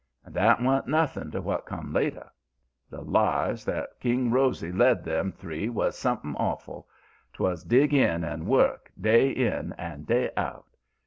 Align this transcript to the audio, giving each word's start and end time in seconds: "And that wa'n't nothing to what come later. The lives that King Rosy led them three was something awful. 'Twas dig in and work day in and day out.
"And 0.25 0.33
that 0.33 0.59
wa'n't 0.63 0.87
nothing 0.87 1.29
to 1.29 1.41
what 1.41 1.67
come 1.67 1.93
later. 1.93 2.31
The 2.89 3.01
lives 3.01 3.63
that 3.65 3.99
King 3.99 4.31
Rosy 4.31 4.71
led 4.71 5.03
them 5.03 5.31
three 5.31 5.69
was 5.69 5.95
something 5.95 6.33
awful. 6.37 6.87
'Twas 7.33 7.63
dig 7.63 7.93
in 7.93 8.23
and 8.23 8.47
work 8.47 8.91
day 8.99 9.29
in 9.29 9.73
and 9.77 10.07
day 10.07 10.31
out. 10.35 10.75